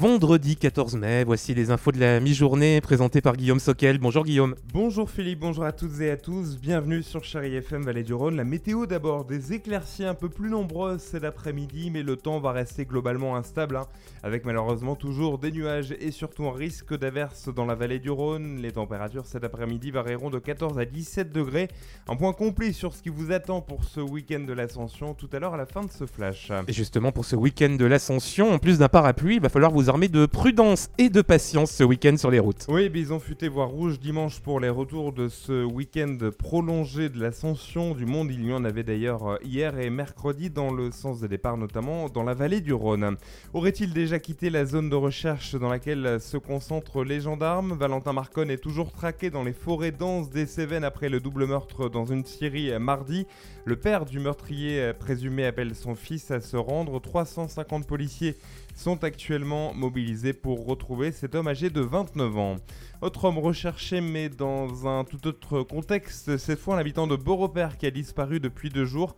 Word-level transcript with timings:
vendredi 0.00 0.56
14 0.56 0.96
mai. 0.96 1.24
Voici 1.24 1.52
les 1.52 1.70
infos 1.70 1.92
de 1.92 2.00
la 2.00 2.20
mi-journée 2.20 2.80
présentées 2.80 3.20
par 3.20 3.36
Guillaume 3.36 3.60
Soquel. 3.60 3.98
Bonjour 3.98 4.24
Guillaume. 4.24 4.54
Bonjour 4.72 5.10
Philippe, 5.10 5.40
bonjour 5.40 5.64
à 5.64 5.72
toutes 5.72 6.00
et 6.00 6.10
à 6.10 6.16
tous. 6.16 6.56
Bienvenue 6.58 7.02
sur 7.02 7.22
Chérie 7.22 7.54
FM 7.56 7.82
Vallée 7.82 8.02
du 8.02 8.14
Rhône. 8.14 8.34
La 8.34 8.44
météo 8.44 8.86
d'abord, 8.86 9.26
des 9.26 9.52
éclaircies 9.52 10.06
un 10.06 10.14
peu 10.14 10.30
plus 10.30 10.48
nombreuses 10.48 11.02
cet 11.02 11.24
après-midi, 11.24 11.90
mais 11.90 12.02
le 12.02 12.16
temps 12.16 12.40
va 12.40 12.52
rester 12.52 12.86
globalement 12.86 13.36
instable, 13.36 13.76
hein, 13.76 13.84
avec 14.22 14.46
malheureusement 14.46 14.96
toujours 14.96 15.36
des 15.36 15.52
nuages 15.52 15.94
et 16.00 16.12
surtout 16.12 16.46
un 16.46 16.54
risque 16.54 16.96
d'averse 16.96 17.50
dans 17.54 17.66
la 17.66 17.74
vallée 17.74 17.98
du 17.98 18.08
Rhône. 18.08 18.56
Les 18.62 18.72
températures 18.72 19.26
cet 19.26 19.44
après-midi 19.44 19.90
varieront 19.90 20.30
de 20.30 20.38
14 20.38 20.78
à 20.78 20.86
17 20.86 21.30
degrés. 21.30 21.68
Un 22.08 22.16
point 22.16 22.32
complet 22.32 22.72
sur 22.72 22.94
ce 22.94 23.02
qui 23.02 23.10
vous 23.10 23.32
attend 23.32 23.60
pour 23.60 23.84
ce 23.84 24.00
week-end 24.00 24.40
de 24.40 24.54
l'ascension 24.54 25.12
tout 25.12 25.28
à 25.34 25.38
l'heure 25.40 25.52
à 25.52 25.58
la 25.58 25.66
fin 25.66 25.82
de 25.84 25.92
ce 25.92 26.06
flash. 26.06 26.50
Et 26.68 26.72
justement 26.72 27.12
pour 27.12 27.26
ce 27.26 27.36
week-end 27.36 27.76
de 27.78 27.84
l'ascension, 27.84 28.50
en 28.50 28.58
plus 28.58 28.78
d'un 28.78 28.88
parapluie, 28.88 29.34
il 29.34 29.42
va 29.42 29.50
falloir 29.50 29.70
vous 29.70 29.89
armer 29.90 30.06
de 30.06 30.24
prudence 30.24 30.88
et 30.98 31.08
de 31.08 31.20
patience 31.20 31.72
ce 31.72 31.82
week-end 31.82 32.16
sur 32.16 32.30
les 32.30 32.38
routes. 32.38 32.64
Oui, 32.68 32.88
bison 32.88 33.18
futé 33.18 33.48
voire 33.48 33.70
rouge 33.70 33.98
dimanche 33.98 34.38
pour 34.38 34.60
les 34.60 34.68
retours 34.68 35.12
de 35.12 35.26
ce 35.26 35.64
week-end 35.64 36.16
prolongé 36.38 37.08
de 37.08 37.20
l'ascension 37.20 37.96
du 37.96 38.06
monde. 38.06 38.30
Il 38.30 38.46
y 38.46 38.52
en 38.52 38.64
avait 38.64 38.84
d'ailleurs 38.84 39.26
euh, 39.26 39.36
hier 39.42 39.80
et 39.80 39.90
mercredi 39.90 40.48
dans 40.48 40.72
le 40.72 40.92
sens 40.92 41.20
des 41.20 41.26
départs, 41.26 41.56
notamment 41.56 42.08
dans 42.08 42.22
la 42.22 42.34
vallée 42.34 42.60
du 42.60 42.72
Rhône. 42.72 43.16
Aurait-il 43.52 43.92
déjà 43.92 44.20
quitté 44.20 44.48
la 44.48 44.64
zone 44.64 44.90
de 44.90 44.94
recherche 44.94 45.56
dans 45.56 45.68
laquelle 45.68 46.20
se 46.20 46.36
concentrent 46.36 47.02
les 47.02 47.20
gendarmes? 47.20 47.72
Valentin 47.72 48.12
Marconne 48.12 48.52
est 48.52 48.62
toujours 48.62 48.92
traqué 48.92 49.28
dans 49.28 49.42
les 49.42 49.52
forêts 49.52 49.90
denses 49.90 50.30
des 50.30 50.46
Cévennes 50.46 50.84
après 50.84 51.08
le 51.08 51.18
double 51.18 51.48
meurtre 51.48 51.88
dans 51.88 52.06
une 52.06 52.24
scierie 52.24 52.78
mardi. 52.78 53.26
Le 53.64 53.74
père 53.74 54.04
du 54.04 54.20
meurtrier 54.20 54.92
présumé 55.00 55.46
appelle 55.46 55.74
son 55.74 55.96
fils 55.96 56.30
à 56.30 56.40
se 56.40 56.56
rendre. 56.56 57.00
350 57.00 57.88
policiers 57.88 58.36
sont 58.80 59.04
actuellement 59.04 59.74
mobilisés 59.74 60.32
pour 60.32 60.64
retrouver 60.64 61.12
cet 61.12 61.34
homme 61.34 61.48
âgé 61.48 61.68
de 61.68 61.82
29 61.82 62.38
ans. 62.38 62.56
Autre 63.02 63.26
homme 63.26 63.38
recherché 63.38 64.00
mais 64.00 64.30
dans 64.30 64.88
un 64.88 65.04
tout 65.04 65.26
autre 65.26 65.62
contexte, 65.62 66.38
cette 66.38 66.58
fois 66.58 66.76
un 66.76 66.78
habitant 66.78 67.06
de 67.06 67.14
Beaurepaire 67.14 67.76
qui 67.76 67.84
a 67.84 67.90
disparu 67.90 68.40
depuis 68.40 68.70
deux 68.70 68.86
jours. 68.86 69.16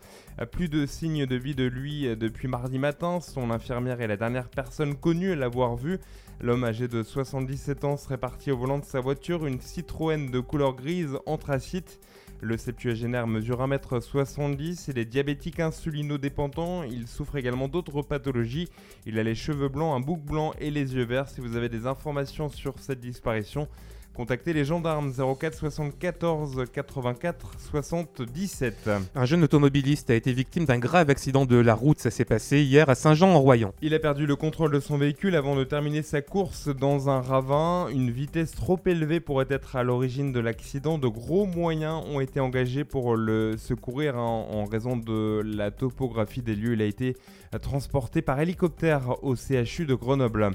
Plus 0.51 0.69
de 0.69 0.85
signes 0.85 1.27
de 1.27 1.37
vie 1.37 1.55
de 1.55 1.65
lui 1.65 2.09
depuis 2.17 2.49
mardi 2.49 2.81
matin, 2.81 3.21
son 3.21 3.53
infirmière 3.53 4.01
est 4.01 4.09
la 4.09 4.17
dernière 4.17 4.49
personne 4.49 4.97
connue 4.97 5.31
à 5.31 5.37
l'avoir 5.37 5.77
vu. 5.77 6.01
L'homme 6.41 6.65
âgé 6.65 6.89
de 6.89 7.05
77 7.05 7.85
ans 7.85 7.97
serait 7.97 8.19
parti 8.19 8.51
au 8.51 8.57
volant 8.57 8.81
de 8.81 8.85
sa 8.85 8.99
voiture, 8.99 9.47
une 9.47 9.61
Citroën 9.61 10.29
de 10.29 10.41
couleur 10.41 10.75
grise 10.75 11.17
anthracite. 11.25 12.01
Le 12.45 12.57
septuagénaire 12.57 13.29
mesure 13.29 13.65
1m70, 13.65 14.87
il 14.91 14.98
est 14.98 15.05
diabétique 15.05 15.61
insulino-dépendant, 15.61 16.83
il 16.83 17.07
souffre 17.07 17.37
également 17.37 17.69
d'autres 17.69 18.03
pathologies. 18.03 18.69
Il 19.07 19.21
a 19.21 19.23
les 19.23 19.37
cheveux 19.37 19.69
blancs, 19.69 19.95
un 19.97 20.05
bouc 20.05 20.21
blanc 20.21 20.53
et 20.59 20.73
les 20.73 20.97
yeux 20.97 21.05
verts. 21.05 21.29
Si 21.29 21.41
vous 21.41 21.55
avez 21.55 21.69
des 21.69 21.87
informations 21.87 22.48
sur 22.48 22.81
cette 22.81 22.98
disparition, 22.98 23.69
Contactez 24.15 24.53
les 24.53 24.67
gendarmes 24.67 25.11
04 25.11 25.55
74 25.57 26.65
84 26.71 27.53
77. 27.59 28.91
Un 29.15 29.25
jeune 29.25 29.43
automobiliste 29.43 30.11
a 30.11 30.15
été 30.15 30.35
victime 30.35 30.67
d'un 30.67 30.79
grave 30.79 31.09
accident 31.09 31.47
de 31.47 31.57
la 31.57 31.75
route. 31.75 31.99
Ça 31.99 32.11
s'est 32.11 32.27
passé 32.27 32.61
hier 32.61 32.91
à 32.91 32.95
Saint-Jean-en-Royan. 32.95 33.73
Il 33.81 33.95
a 33.95 33.99
perdu 33.99 34.27
le 34.27 34.37
contrôle 34.37 34.71
de 34.71 34.81
son 34.81 34.99
véhicule 34.99 35.35
avant 35.35 35.57
de 35.57 35.65
terminer 35.65 36.03
sa 36.03 36.21
course 36.21 36.69
dans 36.69 37.09
un 37.09 37.23
ravin. 37.23 37.89
Une 37.89 38.11
vitesse 38.11 38.53
trop 38.53 38.79
élevée 38.85 39.21
pourrait 39.21 39.47
être 39.49 39.77
à 39.77 39.83
l'origine 39.83 40.31
de 40.31 40.41
l'accident. 40.41 40.99
De 40.99 41.09
gros 41.09 41.47
moyens 41.47 42.05
ont 42.07 42.21
été 42.21 42.39
engagés 42.39 42.85
pour 42.85 43.17
le 43.17 43.57
secourir 43.57 44.19
hein, 44.19 44.45
en 44.51 44.67
raison 44.67 44.99
de 44.99 45.41
la 45.43 45.71
topographie 45.71 46.43
des 46.43 46.55
lieux. 46.55 46.75
Il 46.75 46.83
a 46.83 46.87
été 46.87 47.17
transporté 47.63 48.21
par 48.21 48.39
hélicoptère 48.41 49.25
au 49.25 49.37
CHU 49.37 49.87
de 49.87 49.95
Grenoble. 49.95 50.51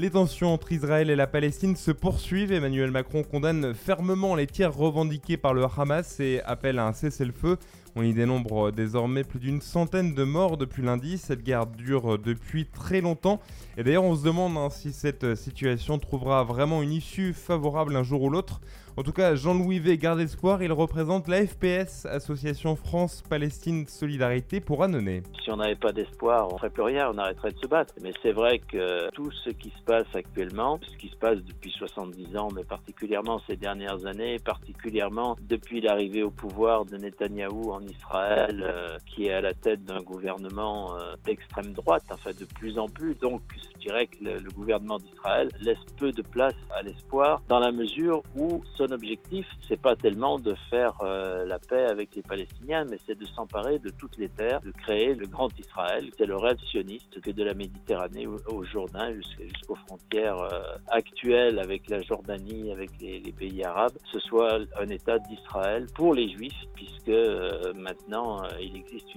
Les 0.00 0.10
tensions 0.10 0.54
entre 0.54 0.70
Israël 0.70 1.10
et 1.10 1.16
la 1.16 1.26
Palestine 1.26 1.74
se 1.74 1.90
poursuivent. 1.90 2.52
Emmanuel 2.52 2.92
Macron 2.92 3.24
condamne 3.24 3.74
fermement 3.74 4.36
les 4.36 4.46
tirs 4.46 4.72
revendiqués 4.72 5.36
par 5.36 5.54
le 5.54 5.64
Hamas 5.64 6.20
et 6.20 6.40
appelle 6.44 6.78
à 6.78 6.86
un 6.86 6.92
cessez-le-feu. 6.92 7.56
On 7.96 8.04
y 8.04 8.14
dénombre 8.14 8.70
désormais 8.70 9.24
plus 9.24 9.40
d'une 9.40 9.60
centaine 9.60 10.14
de 10.14 10.22
morts 10.22 10.56
depuis 10.56 10.84
lundi. 10.84 11.18
Cette 11.18 11.42
guerre 11.42 11.66
dure 11.66 12.16
depuis 12.16 12.66
très 12.66 13.00
longtemps. 13.00 13.40
Et 13.76 13.82
d'ailleurs, 13.82 14.04
on 14.04 14.14
se 14.14 14.22
demande 14.22 14.56
hein, 14.56 14.70
si 14.70 14.92
cette 14.92 15.34
situation 15.34 15.98
trouvera 15.98 16.44
vraiment 16.44 16.80
une 16.80 16.92
issue 16.92 17.32
favorable 17.32 17.96
un 17.96 18.04
jour 18.04 18.22
ou 18.22 18.30
l'autre. 18.30 18.60
En 18.98 19.04
tout 19.04 19.12
cas, 19.12 19.36
Jean-Louis 19.36 19.78
V 19.78 19.96
garde 19.96 20.18
espoir. 20.18 20.60
Il 20.60 20.72
représente 20.72 21.28
la 21.28 21.46
FPS, 21.46 22.04
Association 22.06 22.74
France-Palestine 22.74 23.86
Solidarité 23.86 24.58
pour 24.58 24.82
Annonay. 24.82 25.22
Si 25.44 25.52
on 25.52 25.56
n'avait 25.58 25.76
pas 25.76 25.92
d'espoir, 25.92 26.48
on 26.50 26.54
ne 26.54 26.58
ferait 26.58 26.70
plus 26.70 26.82
rien, 26.82 27.08
on 27.14 27.16
arrêterait 27.16 27.52
de 27.52 27.58
se 27.58 27.68
battre. 27.68 27.94
Mais 28.02 28.10
c'est 28.24 28.32
vrai 28.32 28.58
que 28.58 29.08
tout 29.12 29.30
ce 29.44 29.50
qui 29.50 29.70
se 29.70 29.84
passe 29.84 30.08
actuellement, 30.14 30.80
ce 30.82 30.96
qui 30.96 31.10
se 31.10 31.16
passe 31.16 31.38
depuis 31.44 31.70
70 31.70 32.36
ans, 32.36 32.48
mais 32.52 32.64
particulièrement 32.64 33.40
ces 33.46 33.54
dernières 33.54 34.04
années, 34.04 34.40
particulièrement 34.40 35.36
depuis 35.42 35.80
l'arrivée 35.80 36.24
au 36.24 36.32
pouvoir 36.32 36.84
de 36.84 36.96
Netanyahou 36.96 37.70
en 37.70 37.82
Israël, 37.82 38.64
euh, 38.66 38.98
qui 39.06 39.26
est 39.26 39.32
à 39.32 39.40
la 39.40 39.54
tête 39.54 39.84
d'un 39.84 40.00
gouvernement 40.00 40.96
euh, 40.96 41.14
d'extrême 41.24 41.72
droite, 41.72 42.02
enfin 42.10 42.30
de 42.30 42.46
plus 42.46 42.76
en 42.80 42.88
plus. 42.88 43.14
Donc 43.14 43.42
je 43.76 43.78
dirais 43.78 44.08
que 44.08 44.24
le, 44.24 44.38
le 44.40 44.50
gouvernement 44.50 44.98
d'Israël 44.98 45.50
laisse 45.60 45.78
peu 45.98 46.10
de 46.10 46.22
place 46.22 46.56
à 46.76 46.82
l'espoir 46.82 47.42
dans 47.46 47.60
la 47.60 47.70
mesure 47.70 48.24
où 48.36 48.60
son 48.88 48.94
objectif, 48.94 49.46
c'est 49.66 49.80
pas 49.80 49.96
tellement 49.96 50.38
de 50.38 50.54
faire 50.70 50.94
euh, 51.02 51.44
la 51.44 51.58
paix 51.58 51.86
avec 51.86 52.14
les 52.14 52.22
Palestiniens, 52.22 52.84
mais 52.90 52.98
c'est 53.06 53.18
de 53.18 53.26
s'emparer 53.26 53.78
de 53.78 53.90
toutes 53.90 54.16
les 54.18 54.28
terres, 54.28 54.60
de 54.60 54.70
créer 54.70 55.14
le 55.14 55.26
grand 55.26 55.48
Israël. 55.58 56.10
C'est 56.16 56.26
le 56.26 56.36
rêve 56.36 56.58
sioniste 56.70 57.20
que 57.20 57.30
de 57.30 57.42
la 57.42 57.54
Méditerranée 57.54 58.26
au, 58.26 58.64
Jourdain 58.64 59.12
jusqu'aux 59.14 59.76
frontières 59.86 60.40
euh, 60.40 60.76
actuelles 60.88 61.58
avec 61.58 61.88
la 61.88 62.00
Jordanie, 62.02 62.72
avec 62.72 62.90
les, 63.00 63.32
pays 63.38 63.62
arabes, 63.62 63.92
ce 64.12 64.18
soit 64.20 64.58
un 64.78 64.88
État 64.88 65.18
d'Israël 65.18 65.86
pour 65.94 66.14
les 66.14 66.30
Juifs, 66.30 66.64
puisque 66.74 67.08
euh, 67.08 67.72
maintenant 67.74 68.42
il 68.60 68.76
existe 68.76 69.14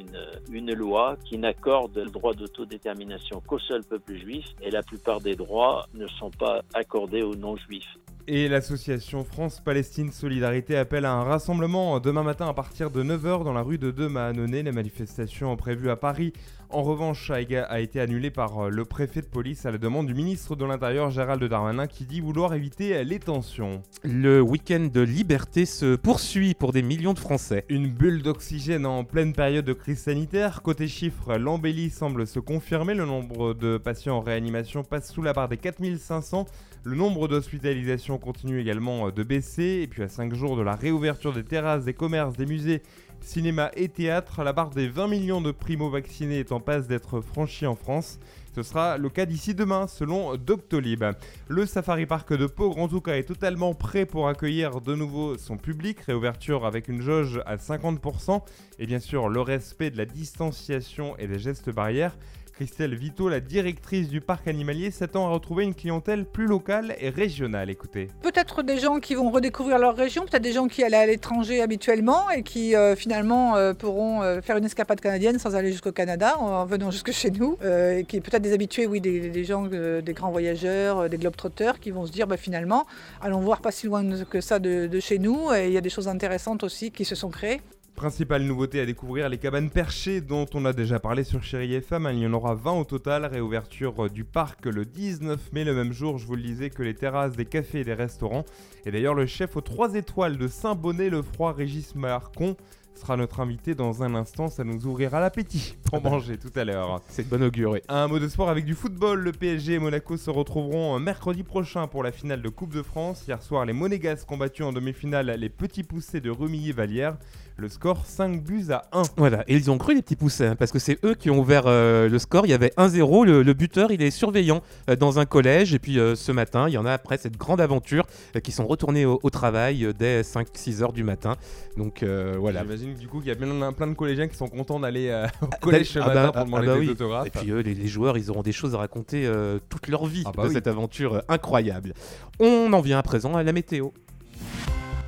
une 0.52 0.74
loi 0.74 1.16
qui 1.26 1.38
n'accorde 1.38 1.98
le 1.98 2.10
droit 2.10 2.34
d'autodétermination 2.34 3.42
qu'au 3.48 3.60
seul 3.60 3.84
peuple 3.84 4.16
juif, 4.16 4.46
et 4.62 4.70
la 4.70 4.84
plupart 4.84 5.22
des 5.22 5.36
droits 5.36 5.88
ne 5.94 6.08
sont 6.08 6.32
pas 6.32 6.62
accordés 6.74 7.24
aux 7.24 7.36
non-juifs. 7.36 7.98
Et 8.28 8.48
l'association 8.48 9.24
France-Palestine 9.24 10.12
Solidarité 10.12 10.78
appelle 10.78 11.06
à 11.06 11.14
un 11.14 11.24
rassemblement 11.24 12.00
demain 12.00 12.24
matin 12.24 12.48
à 12.48 12.54
partir 12.54 12.92
de 12.92 13.04
9h 13.04 13.44
dans 13.44 13.54
la 13.54 13.62
rue 13.62 13.78
de 13.78 13.92
Dema 13.92 14.28
à 14.28 14.34
Nonay. 14.34 14.64
Les 14.64 14.72
manifestations 14.72 15.56
prévues 15.58 15.90
à 15.90 15.96
Paris, 15.96 16.32
en 16.70 16.84
revanche, 16.84 17.32
a 17.32 17.80
été 17.82 18.00
annulée 18.00 18.32
par 18.32 18.70
le 18.70 18.86
préfet 18.86 19.22
de 19.22 19.26
police 19.26 19.66
à 19.66 19.72
la 19.72 19.78
demande 19.78 20.08
du 20.08 20.14
ministre 20.14 20.56
de 20.56 20.64
l'Intérieur 20.64 21.10
Gérald 21.12 21.44
Darmanin 21.44 21.88
qui 21.88 22.06
dit 22.06 22.22
vouloir 22.22 22.54
éviter 22.54 23.04
les 23.04 23.20
tensions. 23.20 23.82
Le 24.04 24.40
week-end 24.40 24.88
de 24.94 25.02
liberté 25.02 25.66
se 25.66 25.96
poursuit 25.96 26.54
pour 26.54 26.72
des 26.72 26.84
millions 26.84 27.14
de 27.14 27.20
Français. 27.20 27.66
Une 27.68 27.88
bulle 27.88 28.22
d'oxygène 28.22 28.86
en 28.86 29.04
pleine 29.04 29.34
période 29.34 29.66
de 29.66 29.74
crise 29.74 30.00
sanitaire. 30.00 30.62
Côté 30.62 30.88
chiffres, 30.88 31.36
l'embellie 31.38 31.90
semble 31.90 32.26
se 32.26 32.40
confirmer. 32.40 32.94
Le 32.94 33.06
nombre 33.06 33.54
de 33.54 33.78
patients 33.78 34.18
en 34.18 34.22
réanimation 34.22 34.84
passe 34.84 35.12
sous 35.12 35.24
la 35.24 35.34
barre 35.34 35.50
des 35.50 35.58
4500. 35.58 36.46
Le 36.84 36.96
nombre 36.96 37.28
d'hospitalisations 37.28 38.18
continue 38.18 38.60
également 38.60 39.12
de 39.12 39.22
baisser. 39.22 39.82
Et 39.84 39.88
puis 39.88 40.02
à 40.02 40.10
5 40.10 40.34
jours 40.34 40.58
de 40.58 40.64
la 40.64 40.76
réouverture 40.76 41.32
des 41.32 41.44
terrasses, 41.44 41.86
des 41.86 41.94
commerces, 41.94 42.36
des 42.36 42.48
musées, 42.48 42.82
cinéma 43.20 43.70
et 43.76 43.88
théâtre, 43.88 44.44
la 44.44 44.52
barre 44.52 44.72
des 44.72 44.88
20 44.88 45.08
millions 45.08 45.42
de 45.42 45.52
primo-vaccinés 45.52 46.40
est 46.40 46.52
en 46.52 46.60
passe 46.60 46.88
d'être 46.88 47.22
franchie 47.22 47.68
en 47.68 47.76
France. 47.76 48.20
Ce 48.56 48.64
sera 48.64 48.98
le 48.98 49.10
cas 49.10 49.28
d'ici 49.28 49.54
demain, 49.54 49.86
selon 49.86 50.36
Doctolib. 50.38 51.06
Le 51.48 51.66
Safari 51.68 52.08
Park 52.08 52.34
de 52.34 52.48
Pau, 52.48 52.74
en 52.76 52.88
tout 52.88 53.00
cas, 53.00 53.16
est 53.16 53.24
totalement 53.24 53.76
prêt 53.76 54.08
pour 54.08 54.28
accueillir 54.28 54.82
de 54.82 54.96
nouveau 54.96 55.38
son 55.38 55.58
public. 55.58 56.00
Réouverture 56.02 56.66
avec 56.66 56.88
une 56.88 57.02
jauge 57.02 57.42
à 57.46 57.58
50%. 57.58 58.42
Et 58.80 58.88
bien 58.88 59.00
sûr, 59.00 59.30
le 59.30 59.40
respect 59.40 59.92
de 59.92 59.98
la 59.98 60.06
distanciation 60.06 61.16
et 61.18 61.28
des 61.28 61.38
gestes 61.38 61.70
barrières. 61.70 62.18
Christelle 62.62 62.94
Vito, 62.94 63.28
la 63.28 63.40
directrice 63.40 64.08
du 64.08 64.22
parc 64.22 64.48
animalier, 64.48 64.92
s'attend 64.92 65.28
à 65.28 65.32
retrouver 65.32 65.64
une 65.64 65.74
clientèle 65.74 66.26
plus 66.26 66.46
locale 66.46 66.96
et 67.00 67.10
régionale. 67.10 67.72
Écoutez. 67.72 68.10
Peut-être 68.22 68.62
des 68.62 68.78
gens 68.78 69.00
qui 69.00 69.16
vont 69.16 69.32
redécouvrir 69.32 69.80
leur 69.80 69.96
région, 69.96 70.26
peut-être 70.26 70.44
des 70.44 70.52
gens 70.52 70.68
qui 70.68 70.84
allaient 70.84 70.98
à 70.98 71.08
l'étranger 71.08 71.60
habituellement 71.60 72.30
et 72.30 72.44
qui 72.44 72.76
euh, 72.76 72.96
finalement 72.96 73.56
euh, 73.56 73.74
pourront 73.74 74.22
euh, 74.22 74.42
faire 74.42 74.58
une 74.58 74.66
escapade 74.66 75.02
canadienne 75.02 75.40
sans 75.40 75.56
aller 75.56 75.72
jusqu'au 75.72 75.92
Canada 75.92 76.38
en 76.38 76.64
venant 76.68 76.92
jusque 76.92 77.12
chez 77.12 77.32
nous. 77.32 77.56
peut-être 77.56 78.44
des 78.44 78.54
habitués, 78.54 78.86
oui, 78.86 79.02
des, 79.02 79.32
des 79.32 79.44
gens, 79.44 79.66
des 79.66 80.14
grands 80.14 80.30
voyageurs, 80.30 81.10
des 81.10 81.18
globetrotters 81.18 81.80
qui 81.80 81.90
vont 81.90 82.06
se 82.06 82.12
dire 82.12 82.28
bah, 82.28 82.38
finalement, 82.38 82.86
allons 83.22 83.40
voir 83.40 83.62
pas 83.62 83.72
si 83.72 83.88
loin 83.88 84.04
que 84.26 84.40
ça 84.40 84.60
de, 84.60 84.86
de 84.86 85.00
chez 85.00 85.18
nous. 85.18 85.52
Et 85.52 85.66
il 85.66 85.74
y 85.74 85.78
a 85.78 85.82
des 85.82 85.90
choses 85.90 86.08
intéressantes 86.08 86.64
aussi 86.64 86.92
qui 86.92 87.06
se 87.06 87.16
sont 87.16 87.32
créées. 87.32 87.60
Principale 87.96 88.44
nouveauté 88.44 88.80
à 88.80 88.86
découvrir, 88.86 89.30
les 89.30 89.38
cabanes 89.38 89.70
perchées 89.70 90.22
dont 90.22 90.48
on 90.56 90.66
a 90.66 90.74
déjà 90.74 91.00
parlé 91.00 91.24
sur 91.24 91.44
Chéri 91.44 91.76
FM. 91.76 92.10
Il 92.14 92.20
y 92.20 92.26
en 92.26 92.34
aura 92.34 92.56
20 92.56 92.72
au 92.72 92.84
total. 92.84 93.26
Réouverture 93.26 94.10
du 94.10 94.24
parc 94.24 94.66
le 94.66 94.86
19 94.86 95.54
mai, 95.54 95.64
le 95.64 95.76
même 95.76 95.94
jour, 95.94 96.18
je 96.18 96.26
vous 96.26 96.36
le 96.36 96.42
disais, 96.42 96.72
que 96.72 96.82
les 96.82 96.96
terrasses 96.96 97.36
des 97.36 97.46
cafés 97.46 97.82
et 97.82 97.84
des 97.84 97.94
restaurants. 97.94 98.44
Et 98.86 98.92
d'ailleurs, 98.92 99.14
le 99.14 99.28
chef 99.28 99.56
aux 99.56 99.62
3 99.62 99.94
étoiles 99.94 100.38
de 100.38 100.48
Saint-Bonnet, 100.48 101.10
le 101.10 101.22
froid 101.22 101.54
Régis 101.54 101.94
Marcon, 101.94 102.56
sera 102.96 103.18
notre 103.18 103.40
invité 103.40 103.74
dans 103.76 104.04
un 104.04 104.16
instant. 104.16 104.48
Ça 104.50 104.64
nous 104.64 104.86
ouvrira 104.86 105.20
l'appétit 105.20 105.76
pour 105.84 106.02
manger 106.04 106.38
tout 106.38 106.52
à 106.56 106.64
l'heure. 106.64 107.02
C'est 107.10 107.30
de 107.30 107.36
bon 107.36 107.44
augure. 107.44 107.72
oui. 107.72 107.80
Un 107.90 108.08
mot 108.08 108.20
de 108.20 108.28
sport 108.28 108.50
avec 108.50 108.66
du 108.66 108.74
football. 108.76 109.20
Le 109.22 109.32
PSG 109.32 109.74
et 109.74 109.80
Monaco 109.80 110.18
se 110.18 110.30
retrouveront 110.30 110.96
euh, 110.96 111.00
mercredi 111.00 111.44
prochain 111.44 111.88
pour 111.88 112.04
la 112.04 112.12
finale 112.12 112.42
de 112.42 112.50
Coupe 112.50 112.74
de 112.74 112.82
France. 112.84 113.24
Hier 113.28 113.42
soir, 113.42 113.66
les 113.66 113.74
Monégasques 113.74 114.32
ont 114.32 114.38
battu 114.38 114.64
en 114.64 114.72
demi-finale 114.74 115.36
les 115.38 115.50
petits 115.50 115.84
poussés 115.84 116.22
de 116.22 116.30
Remilly-Vallière. 116.30 117.18
Le 117.58 117.70
score 117.70 118.06
5 118.08 118.42
buts 118.44 118.68
à 118.72 118.84
1. 118.92 119.04
Voilà, 119.18 119.44
et 119.48 119.56
ils 119.56 119.70
ont 119.70 119.78
cru 119.78 119.94
les 119.94 120.02
petits 120.02 120.16
poussins, 120.16 120.52
hein, 120.52 120.56
parce 120.56 120.72
que 120.72 120.80
c'est 120.80 120.98
eux 121.06 121.14
qui 121.14 121.30
ont 121.30 121.38
ouvert 121.38 121.64
euh, 121.68 122.10
le 122.10 122.18
score. 122.18 122.48
Il 122.48 122.50
y 122.50 122.54
avait 122.54 122.72
1-0, 122.78 123.26
le, 123.26 123.44
le 123.44 123.54
buteur 123.54 123.92
il 123.92 124.02
est 124.02 124.10
surveillant 124.10 124.62
euh, 124.90 124.96
dans 124.96 125.20
un 125.20 125.26
collège, 125.26 125.74
et 125.74 125.78
puis 125.78 126.00
euh, 126.00 126.16
ce 126.16 126.32
matin, 126.32 126.68
il 126.70 126.74
y 126.74 126.78
en 126.80 126.86
a 126.88 126.94
après 126.94 127.18
cette 127.20 127.38
grande 127.38 127.62
aventure 127.62 128.08
euh, 128.36 128.40
qui 128.40 128.52
sont 128.52 128.66
retournés 128.66 129.06
au, 129.06 129.20
au 129.22 129.30
travail 129.30 129.86
euh, 129.86 129.94
dès 129.94 130.22
5-6 130.22 130.82
heures 130.82 130.94
du 130.94 131.04
matin. 131.04 131.36
Donc 131.78 132.02
euh, 132.02 132.36
voilà. 132.40 132.64
J'imagine 132.82 133.00
du 133.00 133.08
coup 133.08 133.20
qu'il 133.20 133.28
y 133.28 133.32
a 133.32 133.36
plein, 133.36 133.74
plein 133.74 133.88
de 133.88 133.94
collégiens 133.94 134.28
qui 134.28 134.36
sont 134.36 134.48
contents 134.48 134.80
d'aller 134.80 135.10
euh, 135.10 135.28
au 135.42 135.48
collège 135.62 135.92
ce 135.92 136.00
Ah 136.00 136.08
matin 136.08 136.24
bah, 136.26 136.32
pour 136.32 136.42
ah 136.42 136.46
demander 136.46 136.68
bah 136.68 136.74
des 136.74 136.80
oui. 136.80 136.90
autographes. 136.90 137.28
Et 137.28 137.30
puis 137.30 137.52
eux, 137.52 137.60
les, 137.60 137.76
les 137.76 137.88
joueurs, 137.88 138.18
ils 138.18 138.32
auront 138.32 138.42
des 138.42 138.52
choses 138.52 138.74
à 138.74 138.80
raconter 138.80 139.26
euh, 139.28 139.60
toute 139.70 139.88
leur 139.88 140.06
vie 140.08 140.24
Ah 140.26 140.32
bah 140.36 140.44
de 140.44 140.48
oui. 140.48 140.54
cette 140.56 140.68
aventure 140.68 141.16
euh, 141.16 141.22
incroyable. 141.30 141.94
On 142.40 142.74
en 142.74 142.82
vient 142.82 142.98
à 142.98 143.04
présent 143.04 143.36
à 143.36 143.44
la 143.44 143.54
météo. 143.54 143.90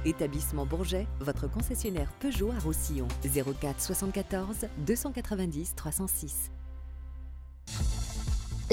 Établissement 0.05 0.65
Bourget, 0.65 1.07
votre 1.21 1.49
concessionnaire 1.49 2.09
Peugeot 2.19 2.51
à 2.55 2.59
Roussillon. 2.63 3.07
04 3.23 3.81
74 3.81 4.67
290 4.85 5.73
306. 5.75 6.51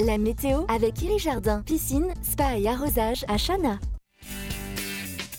La 0.05 0.17
météo 0.17 0.65
avec 0.67 1.01
Iri 1.01 1.19
Jardin, 1.19 1.63
piscine, 1.65 2.13
spa 2.21 2.57
et 2.57 2.67
arrosage 2.67 3.25
à 3.27 3.37
Chana. 3.37 3.79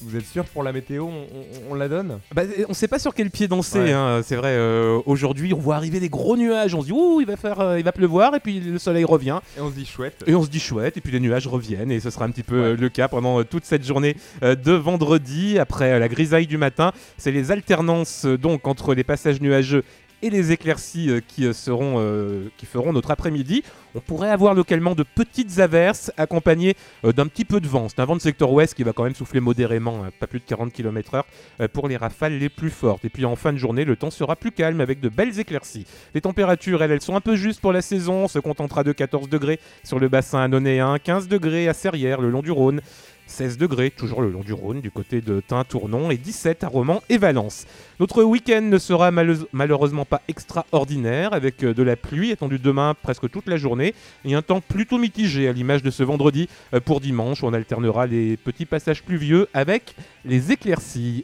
Vous 0.05 0.17
êtes 0.17 0.27
sûr 0.27 0.45
pour 0.47 0.63
la 0.63 0.73
météo 0.73 1.05
on, 1.05 1.09
on- 1.11 1.73
on 1.73 1.75
la 1.75 1.89
donne? 1.89 2.19
Bah, 2.35 2.43
on 2.69 2.75
sait 2.75 2.89
pas 2.89 2.99
sur 2.99 3.15
quel 3.15 3.31
pied 3.31 3.47
danser, 3.49 3.79
Ouais. 3.79 3.93
hein, 3.93 4.21
c'est 4.25 4.37
vrai. 4.37 4.51
euh, 4.51 5.01
Aujourd'hui, 5.07 5.55
on 5.55 5.59
voit 5.59 5.77
arriver 5.77 6.01
des 6.01 6.09
gros 6.09 6.37
nuages. 6.37 6.75
On 6.75 6.81
se 6.81 6.87
dit, 6.87 6.93
ouh, 6.93 7.21
il 7.21 7.27
va 7.27 7.37
faire, 7.37 7.61
euh, 7.61 7.79
il 7.79 7.85
va 7.85 7.93
pleuvoir, 7.93 8.35
et 8.35 8.41
puis 8.41 8.61
le 8.61 8.79
soleil 8.79 9.05
revient. 9.05 9.39
Et 9.57 9.61
on 9.61 9.71
se 9.71 9.75
dit 9.75 9.87
chouette. 9.87 10.25
Et 10.27 10.35
on 10.35 10.43
se 10.43 10.49
dit 10.51 10.61
chouette, 10.61 10.97
et 10.97 11.01
puis 11.01 11.13
les 11.13 11.21
nuages 11.21 11.47
reviennent, 11.47 11.91
et 11.93 12.01
ce 12.01 12.11
sera 12.11 12.25
un 12.25 12.31
petit 12.31 12.43
peu 12.43 12.61
Ouais. 12.61 12.67
euh, 12.69 12.77
le 12.77 12.89
cas 12.89 13.09
pendant 13.09 13.43
toute 13.45 13.65
cette 13.65 13.85
journée 13.87 14.17
de 14.43 14.73
vendredi. 14.73 15.59
Après 15.59 15.99
la 15.99 16.09
grisaille 16.09 16.47
du 16.47 16.57
matin, 16.59 16.93
c'est 17.17 17.31
les 17.33 17.51
alternances 17.53 18.25
donc 18.27 18.67
entre 18.67 18.95
les 18.95 19.05
passages 19.05 19.41
nuageux 19.41 19.85
et 20.23 20.31
les 20.31 20.53
éclaircies 20.53 21.11
euh, 21.11 21.21
qui, 21.27 21.47
euh, 21.47 21.53
euh, 21.69 22.49
qui 22.57 22.67
feront 22.67 22.93
notre 22.93 23.11
après-midi. 23.11 23.63
On 23.95 24.01
pourrait 24.01 24.31
avoir 24.31 24.55
localement 24.55 24.95
de 24.95 25.03
petites 25.03 25.59
averses 25.59 26.11
accompagnées 26.17 26.75
d'un 27.05 27.27
petit 27.27 27.45
peu 27.45 27.61
de 27.61 27.69
vent. 27.69 27.89
C'est 27.91 28.01
un 28.01 28.07
vent 28.07 28.17
de 28.17 28.23
secteur 28.23 28.51
ouest 28.51 28.73
qui 28.73 28.85
va 28.85 28.95
quand 28.95 29.05
même 29.05 29.15
souffler 29.15 29.41
modérément, 29.41 30.03
hein, 30.03 30.11
pas 30.19 30.27
plus 30.27 30.39
de 30.39 30.45
40 30.47 30.73
km/h 30.73 31.69
pour 31.69 31.89
les 31.89 31.99
rafales 31.99 32.39
les 32.39 32.49
plus 32.49 32.71
fortes. 32.71 33.05
Et 33.05 33.11
puis 33.11 33.27
en 33.27 33.37
fin 33.37 33.53
de 33.53 33.59
journée, 33.59 33.85
le 33.85 33.97
temps 33.97 34.11
sera 34.11 34.35
plus 34.35 34.51
calme 34.51 34.81
avec 34.81 35.01
de 35.01 35.11
belles 35.11 35.39
éclaircies. 35.39 35.85
Les 36.15 36.23
températures, 36.23 36.83
elles, 36.83 36.93
elles 36.93 37.03
sont 37.03 37.17
un 37.17 37.21
peu 37.21 37.37
justes 37.37 37.61
pour 37.61 37.73
la 37.73 37.83
saison. 37.83 38.25
On 38.25 38.29
se 38.29 38.39
contentera 38.39 38.83
de 38.83 38.93
14 38.93 39.29
degrés 39.29 39.61
sur 39.85 39.99
le 39.99 40.09
bassin 40.09 40.41
annonéen, 40.41 40.99
15 40.99 41.29
degrés 41.29 41.69
à 41.69 41.75
Serrières, 41.75 42.23
le 42.23 42.31
long 42.31 42.41
du 42.41 42.51
Rhône. 42.51 42.81
16 43.27 43.59
degrés, 43.59 43.91
toujours 43.91 44.23
le 44.23 44.31
long 44.31 44.41
du 44.41 44.53
Rhône, 44.53 44.81
du 44.81 44.91
côté 44.91 45.21
de 45.21 45.41
Tain, 45.41 45.65
Tournon, 45.65 46.11
et 46.11 46.17
17 46.17 46.65
à 46.65 46.69
Romans 46.69 47.03
et 47.09 47.19
Valence. 47.19 47.67
Notre 48.01 48.23
week-end 48.23 48.63
ne 48.63 48.79
sera 48.79 49.11
malheureusement 49.11 50.05
pas 50.05 50.23
extraordinaire, 50.29 51.33
avec 51.33 51.65
euh, 51.65 51.75
de 51.75 51.83
la 51.83 51.97
pluie 51.97 52.33
attendue 52.33 52.59
demain 52.59 52.95
presque 53.01 53.31
toute 53.31 53.47
la 53.47 53.57
journée, 53.57 53.95
et 54.25 54.35
un 54.35 54.43
temps 54.43 54.61
plutôt 54.61 54.99
mitigé 54.99 55.49
à 55.49 55.53
l'image 55.53 55.83
de 55.83 55.91
ce 55.91 56.03
vendredi 56.03 56.49
euh, 56.75 56.81
pour 56.81 57.01
dimanche, 57.01 57.43
où 57.43 57.47
on 57.47 57.53
alternera 57.53 58.07
les 58.07 58.37
petits 58.37 58.67
passages 58.67 59.03
pluvieux 59.03 59.49
avec 59.55 59.95
les 60.25 60.53
éclaircies. 60.53 61.21